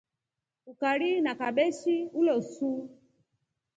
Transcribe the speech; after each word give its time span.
Ukari 0.71 1.09
na 1.23 1.33
kabeshi 1.39 1.95
ulosu. 2.19 2.69